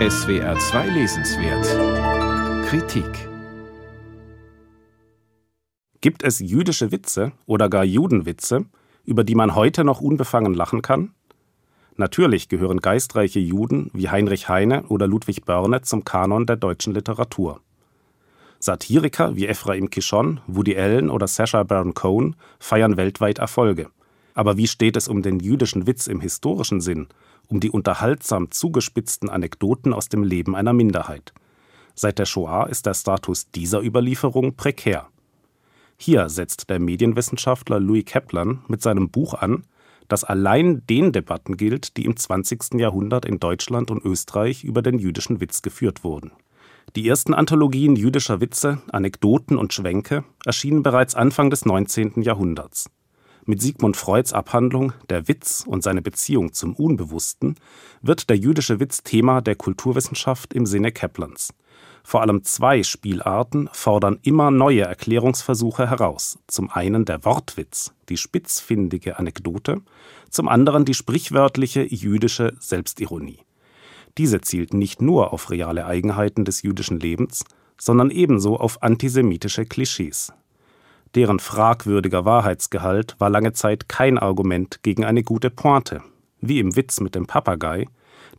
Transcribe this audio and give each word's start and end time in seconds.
SWR 0.00 0.58
2 0.58 0.88
Lesenswert 0.88 2.66
Kritik 2.66 3.28
Gibt 6.00 6.24
es 6.24 6.40
jüdische 6.40 6.90
Witze 6.90 7.30
oder 7.46 7.68
gar 7.68 7.84
Judenwitze, 7.84 8.64
über 9.04 9.22
die 9.22 9.36
man 9.36 9.54
heute 9.54 9.84
noch 9.84 10.00
unbefangen 10.00 10.52
lachen 10.52 10.82
kann? 10.82 11.14
Natürlich 11.96 12.48
gehören 12.48 12.80
geistreiche 12.80 13.38
Juden 13.38 13.92
wie 13.94 14.08
Heinrich 14.08 14.48
Heine 14.48 14.82
oder 14.88 15.06
Ludwig 15.06 15.44
Börne 15.44 15.82
zum 15.82 16.04
Kanon 16.04 16.44
der 16.44 16.56
deutschen 16.56 16.92
Literatur. 16.92 17.60
Satiriker 18.58 19.36
wie 19.36 19.46
Ephraim 19.46 19.90
Kishon, 19.90 20.40
Woody 20.48 20.76
Allen 20.76 21.08
oder 21.08 21.28
Sacha 21.28 21.62
Baron 21.62 21.94
Cohen 21.94 22.34
feiern 22.58 22.96
weltweit 22.96 23.38
Erfolge. 23.38 23.90
Aber 24.34 24.56
wie 24.56 24.66
steht 24.66 24.96
es 24.96 25.06
um 25.06 25.22
den 25.22 25.38
jüdischen 25.38 25.86
Witz 25.86 26.08
im 26.08 26.20
historischen 26.20 26.80
Sinn, 26.80 27.06
um 27.48 27.60
die 27.60 27.70
unterhaltsam 27.70 28.50
zugespitzten 28.50 29.28
Anekdoten 29.28 29.92
aus 29.92 30.08
dem 30.08 30.22
Leben 30.22 30.54
einer 30.56 30.72
Minderheit? 30.72 31.32
Seit 31.94 32.18
der 32.18 32.26
Shoah 32.26 32.68
ist 32.68 32.86
der 32.86 32.94
Status 32.94 33.50
dieser 33.50 33.82
Überlieferung 33.82 34.56
prekär. 34.56 35.08
Hier 35.96 36.28
setzt 36.28 36.70
der 36.70 36.80
Medienwissenschaftler 36.80 37.78
Louis 37.78 38.04
Kaplan 38.04 38.64
mit 38.68 38.82
seinem 38.82 39.10
Buch 39.10 39.34
an, 39.34 39.64
das 40.08 40.24
allein 40.24 40.84
den 40.86 41.12
Debatten 41.12 41.56
gilt, 41.56 41.96
die 41.96 42.04
im 42.04 42.16
20. 42.16 42.74
Jahrhundert 42.74 43.24
in 43.24 43.38
Deutschland 43.38 43.90
und 43.90 44.04
Österreich 44.04 44.64
über 44.64 44.82
den 44.82 44.98
jüdischen 44.98 45.40
Witz 45.40 45.62
geführt 45.62 46.04
wurden. 46.04 46.32
Die 46.96 47.08
ersten 47.08 47.32
Anthologien 47.34 47.96
jüdischer 47.96 48.40
Witze, 48.40 48.82
Anekdoten 48.92 49.56
und 49.56 49.72
Schwänke 49.72 50.24
erschienen 50.44 50.82
bereits 50.82 51.14
Anfang 51.14 51.50
des 51.50 51.64
19. 51.64 52.22
Jahrhunderts. 52.22 52.90
Mit 53.46 53.60
Sigmund 53.60 53.98
Freuds 53.98 54.32
Abhandlung 54.32 54.94
Der 55.10 55.28
Witz 55.28 55.64
und 55.66 55.82
seine 55.82 56.00
Beziehung 56.00 56.54
zum 56.54 56.74
Unbewussten 56.74 57.56
wird 58.00 58.30
der 58.30 58.38
jüdische 58.38 58.80
Witz 58.80 59.02
Thema 59.02 59.42
der 59.42 59.54
Kulturwissenschaft 59.54 60.54
im 60.54 60.64
Sinne 60.64 60.92
Kaplans. 60.92 61.52
Vor 62.02 62.22
allem 62.22 62.42
zwei 62.44 62.82
Spielarten 62.82 63.68
fordern 63.72 64.18
immer 64.22 64.50
neue 64.50 64.82
Erklärungsversuche 64.82 65.90
heraus. 65.90 66.38
Zum 66.46 66.70
einen 66.70 67.04
der 67.04 67.26
Wortwitz, 67.26 67.92
die 68.08 68.16
spitzfindige 68.16 69.18
Anekdote, 69.18 69.82
zum 70.30 70.48
anderen 70.48 70.86
die 70.86 70.94
sprichwörtliche 70.94 71.82
jüdische 71.82 72.54
Selbstironie. 72.60 73.40
Diese 74.16 74.40
zielt 74.40 74.72
nicht 74.72 75.02
nur 75.02 75.34
auf 75.34 75.50
reale 75.50 75.84
Eigenheiten 75.84 76.46
des 76.46 76.62
jüdischen 76.62 76.98
Lebens, 76.98 77.44
sondern 77.76 78.10
ebenso 78.10 78.58
auf 78.58 78.82
antisemitische 78.82 79.66
Klischees, 79.66 80.32
Deren 81.14 81.38
fragwürdiger 81.38 82.24
Wahrheitsgehalt 82.24 83.14
war 83.18 83.30
lange 83.30 83.52
Zeit 83.52 83.88
kein 83.88 84.18
Argument 84.18 84.82
gegen 84.82 85.04
eine 85.04 85.22
gute 85.22 85.50
Pointe, 85.50 86.02
wie 86.40 86.58
im 86.58 86.74
Witz 86.74 87.00
mit 87.00 87.14
dem 87.14 87.26
Papagei, 87.26 87.86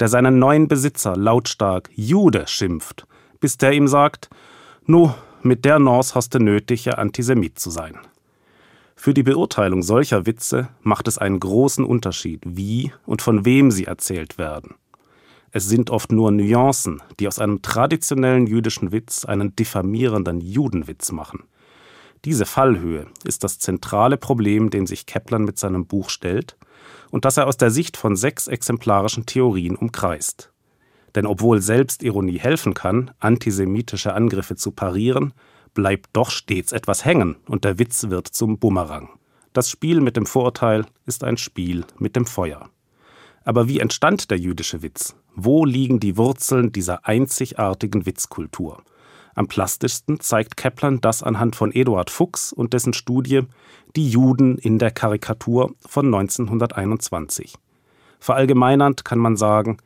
der 0.00 0.08
seinen 0.08 0.38
neuen 0.38 0.68
Besitzer 0.68 1.16
lautstark 1.16 1.90
Jude 1.94 2.46
schimpft, 2.46 3.06
bis 3.40 3.58
der 3.58 3.72
ihm 3.72 3.88
sagt, 3.88 4.30
nu, 4.86 5.12
mit 5.42 5.64
der 5.64 5.78
Nors 5.78 6.14
hast 6.14 6.34
du 6.34 6.38
nötig, 6.38 6.86
ja 6.86 6.94
Antisemit 6.94 7.58
zu 7.58 7.70
sein. 7.70 7.98
Für 8.94 9.12
die 9.12 9.24
Beurteilung 9.24 9.82
solcher 9.82 10.26
Witze 10.26 10.68
macht 10.82 11.08
es 11.08 11.18
einen 11.18 11.40
großen 11.40 11.84
Unterschied, 11.84 12.40
wie 12.46 12.92
und 13.04 13.20
von 13.20 13.44
wem 13.44 13.70
sie 13.70 13.84
erzählt 13.84 14.38
werden. 14.38 14.76
Es 15.50 15.68
sind 15.68 15.90
oft 15.90 16.12
nur 16.12 16.30
Nuancen, 16.30 17.02
die 17.18 17.28
aus 17.28 17.38
einem 17.38 17.60
traditionellen 17.60 18.46
jüdischen 18.46 18.92
Witz 18.92 19.24
einen 19.24 19.54
diffamierenden 19.56 20.40
Judenwitz 20.40 21.12
machen. 21.12 21.42
Diese 22.24 22.46
Fallhöhe 22.46 23.06
ist 23.24 23.42
das 23.42 23.58
zentrale 23.58 24.16
Problem, 24.16 24.70
dem 24.70 24.86
sich 24.86 25.06
Kaplan 25.06 25.44
mit 25.44 25.58
seinem 25.58 25.86
Buch 25.86 26.08
stellt 26.08 26.56
und 27.10 27.24
das 27.24 27.36
er 27.36 27.48
aus 27.48 27.56
der 27.56 27.70
Sicht 27.70 27.96
von 27.96 28.14
sechs 28.14 28.46
exemplarischen 28.46 29.26
Theorien 29.26 29.74
umkreist. 29.74 30.52
Denn 31.16 31.26
obwohl 31.26 31.60
Selbstironie 31.60 32.38
helfen 32.38 32.74
kann, 32.74 33.10
antisemitische 33.18 34.14
Angriffe 34.14 34.54
zu 34.54 34.70
parieren, 34.70 35.34
bleibt 35.74 36.10
doch 36.12 36.30
stets 36.30 36.72
etwas 36.72 37.04
hängen 37.04 37.36
und 37.46 37.64
der 37.64 37.78
Witz 37.78 38.08
wird 38.08 38.28
zum 38.28 38.58
Bumerang. 38.58 39.08
Das 39.52 39.68
Spiel 39.68 40.00
mit 40.00 40.16
dem 40.16 40.24
Vorurteil 40.24 40.86
ist 41.06 41.24
ein 41.24 41.36
Spiel 41.36 41.84
mit 41.98 42.16
dem 42.16 42.24
Feuer. 42.24 42.70
Aber 43.44 43.68
wie 43.68 43.80
entstand 43.80 44.30
der 44.30 44.38
jüdische 44.38 44.82
Witz? 44.82 45.16
Wo 45.34 45.64
liegen 45.64 45.98
die 45.98 46.16
Wurzeln 46.16 46.72
dieser 46.72 47.06
einzigartigen 47.06 48.06
Witzkultur? 48.06 48.82
Am 49.34 49.48
plastischsten 49.48 50.20
zeigt 50.20 50.56
Kaplan 50.56 51.00
das 51.00 51.22
anhand 51.22 51.56
von 51.56 51.72
Eduard 51.72 52.10
Fuchs 52.10 52.52
und 52.52 52.72
dessen 52.74 52.92
Studie 52.92 53.42
Die 53.96 54.08
Juden 54.08 54.58
in 54.58 54.78
der 54.78 54.90
Karikatur 54.90 55.74
von 55.86 56.06
1921. 56.06 57.54
Verallgemeinernd 58.20 59.04
kann 59.04 59.18
man 59.18 59.36
sagen, 59.36 59.78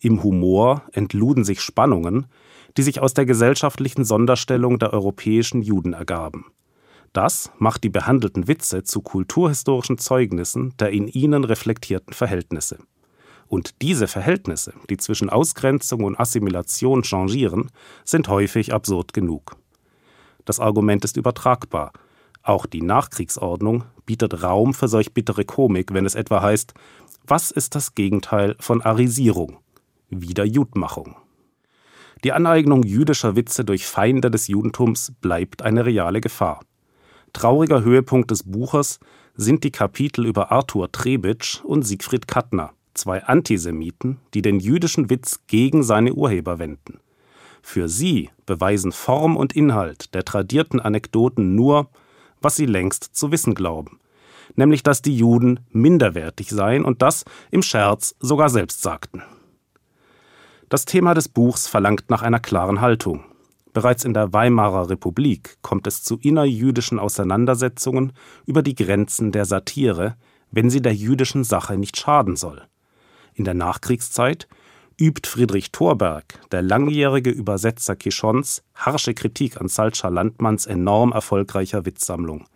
im 0.00 0.22
Humor 0.22 0.82
entluden 0.92 1.44
sich 1.44 1.60
Spannungen, 1.60 2.26
die 2.76 2.82
sich 2.82 3.00
aus 3.00 3.14
der 3.14 3.26
gesellschaftlichen 3.26 4.04
Sonderstellung 4.04 4.78
der 4.78 4.92
europäischen 4.92 5.62
Juden 5.62 5.92
ergaben. 5.92 6.46
Das 7.12 7.52
macht 7.58 7.84
die 7.84 7.90
behandelten 7.90 8.48
Witze 8.48 8.82
zu 8.82 9.00
kulturhistorischen 9.00 9.98
Zeugnissen 9.98 10.74
der 10.78 10.90
in 10.90 11.06
ihnen 11.08 11.44
reflektierten 11.44 12.12
Verhältnisse. 12.12 12.78
Und 13.48 13.82
diese 13.82 14.08
Verhältnisse, 14.08 14.74
die 14.90 14.96
zwischen 14.96 15.30
Ausgrenzung 15.30 16.04
und 16.04 16.18
Assimilation 16.18 17.02
changieren, 17.02 17.70
sind 18.04 18.28
häufig 18.28 18.72
absurd 18.72 19.12
genug. 19.12 19.56
Das 20.44 20.60
Argument 20.60 21.04
ist 21.04 21.16
übertragbar. 21.16 21.92
Auch 22.42 22.66
die 22.66 22.82
Nachkriegsordnung 22.82 23.84
bietet 24.04 24.42
Raum 24.42 24.74
für 24.74 24.88
solch 24.88 25.14
bittere 25.14 25.44
Komik, 25.44 25.94
wenn 25.94 26.04
es 26.04 26.14
etwa 26.14 26.42
heißt, 26.42 26.74
was 27.26 27.50
ist 27.50 27.74
das 27.74 27.94
Gegenteil 27.94 28.54
von 28.60 28.82
Arisierung? 28.82 29.58
Wiederjudmachung. 30.10 31.16
Die 32.22 32.32
Aneignung 32.32 32.82
jüdischer 32.82 33.36
Witze 33.36 33.64
durch 33.64 33.86
Feinde 33.86 34.30
des 34.30 34.48
Judentums 34.48 35.12
bleibt 35.20 35.62
eine 35.62 35.86
reale 35.86 36.20
Gefahr. 36.20 36.60
Trauriger 37.32 37.82
Höhepunkt 37.82 38.30
des 38.30 38.42
Buches 38.42 39.00
sind 39.34 39.64
die 39.64 39.72
Kapitel 39.72 40.26
über 40.26 40.52
Arthur 40.52 40.92
Trebitsch 40.92 41.64
und 41.64 41.82
Siegfried 41.82 42.28
Kattner 42.28 42.73
zwei 42.94 43.24
Antisemiten, 43.24 44.18
die 44.34 44.42
den 44.42 44.60
jüdischen 44.60 45.10
Witz 45.10 45.40
gegen 45.46 45.82
seine 45.82 46.14
Urheber 46.14 46.58
wenden. 46.58 47.00
Für 47.62 47.88
sie 47.88 48.30
beweisen 48.46 48.92
Form 48.92 49.36
und 49.36 49.54
Inhalt 49.54 50.14
der 50.14 50.24
tradierten 50.24 50.80
Anekdoten 50.80 51.54
nur, 51.54 51.88
was 52.40 52.56
sie 52.56 52.66
längst 52.66 53.16
zu 53.16 53.32
wissen 53.32 53.54
glauben, 53.54 54.00
nämlich 54.54 54.82
dass 54.82 55.02
die 55.02 55.16
Juden 55.16 55.60
minderwertig 55.70 56.50
seien 56.50 56.84
und 56.84 57.00
das 57.00 57.24
im 57.50 57.62
Scherz 57.62 58.14
sogar 58.20 58.50
selbst 58.50 58.82
sagten. 58.82 59.22
Das 60.68 60.84
Thema 60.84 61.14
des 61.14 61.28
Buchs 61.28 61.66
verlangt 61.66 62.10
nach 62.10 62.22
einer 62.22 62.40
klaren 62.40 62.80
Haltung. 62.80 63.24
Bereits 63.72 64.04
in 64.04 64.14
der 64.14 64.32
Weimarer 64.32 64.90
Republik 64.90 65.56
kommt 65.62 65.86
es 65.86 66.02
zu 66.02 66.18
innerjüdischen 66.18 66.98
Auseinandersetzungen 66.98 68.12
über 68.46 68.62
die 68.62 68.74
Grenzen 68.74 69.32
der 69.32 69.46
Satire, 69.46 70.16
wenn 70.50 70.70
sie 70.70 70.82
der 70.82 70.94
jüdischen 70.94 71.44
Sache 71.44 71.76
nicht 71.76 71.96
schaden 71.96 72.36
soll. 72.36 72.62
In 73.34 73.44
der 73.44 73.54
Nachkriegszeit 73.54 74.48
übt 75.00 75.28
Friedrich 75.28 75.72
Thorberg, 75.72 76.24
der 76.52 76.62
langjährige 76.62 77.30
Übersetzer 77.30 77.96
Kishons, 77.96 78.62
harsche 78.74 79.14
Kritik 79.14 79.60
an 79.60 79.68
Salcha 79.68 80.08
Landmanns 80.08 80.66
enorm 80.66 81.12
erfolgreicher 81.12 81.84
Witzsammlung. 81.84 82.46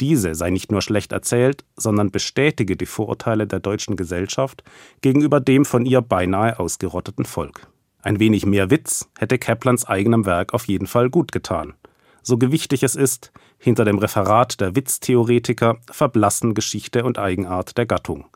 Diese 0.00 0.34
sei 0.34 0.50
nicht 0.50 0.72
nur 0.72 0.82
schlecht 0.82 1.12
erzählt, 1.12 1.64
sondern 1.76 2.10
bestätige 2.10 2.76
die 2.76 2.86
Vorurteile 2.86 3.46
der 3.46 3.60
deutschen 3.60 3.96
Gesellschaft 3.96 4.64
gegenüber 5.02 5.40
dem 5.40 5.64
von 5.64 5.86
ihr 5.86 6.00
beinahe 6.00 6.58
ausgerotteten 6.58 7.24
Volk. 7.24 7.68
Ein 8.02 8.20
wenig 8.20 8.44
mehr 8.44 8.70
Witz 8.70 9.08
hätte 9.18 9.38
Kaplans 9.38 9.86
eigenem 9.86 10.26
Werk 10.26 10.52
auf 10.52 10.66
jeden 10.66 10.86
Fall 10.86 11.10
gut 11.10 11.32
getan. 11.32 11.74
So 12.22 12.38
gewichtig 12.38 12.82
es 12.82 12.96
ist, 12.96 13.32
hinter 13.58 13.84
dem 13.84 13.98
Referat 13.98 14.60
der 14.60 14.74
Witztheoretiker 14.76 15.78
verblassen 15.90 16.54
Geschichte 16.54 17.04
und 17.04 17.18
Eigenart 17.18 17.78
der 17.78 17.86
Gattung. 17.86 18.26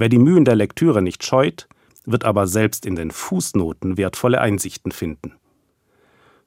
Wer 0.00 0.08
die 0.08 0.20
Mühen 0.20 0.44
der 0.44 0.54
Lektüre 0.54 1.02
nicht 1.02 1.24
scheut, 1.24 1.66
wird 2.04 2.24
aber 2.24 2.46
selbst 2.46 2.86
in 2.86 2.94
den 2.94 3.10
Fußnoten 3.10 3.96
wertvolle 3.96 4.40
Einsichten 4.40 4.92
finden. 4.92 5.34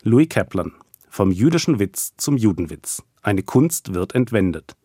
Louis 0.04 0.30
Kaplan 0.30 0.72
Vom 1.10 1.32
jüdischen 1.32 1.78
Witz 1.78 2.14
zum 2.16 2.38
Judenwitz. 2.38 3.04
Eine 3.22 3.44
Kunst 3.44 3.94
wird 3.94 4.16
entwendet. 4.16 4.78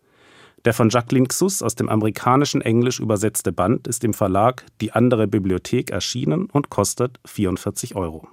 Der 0.65 0.75
von 0.75 0.89
Jacqueline 0.89 1.29
Xus 1.29 1.63
aus 1.63 1.77
dem 1.77 1.89
amerikanischen 1.89 2.61
Englisch 2.61 2.99
übersetzte 2.99 3.53
Band 3.53 3.87
ist 3.87 4.03
im 4.03 4.15
Verlag 4.15 4.67
Die 4.81 4.91
andere 4.91 5.29
Bibliothek 5.29 5.93
erschienen 5.93 6.47
und 6.47 6.69
kostet 6.69 7.21
44 7.25 7.95
Euro. 7.95 8.25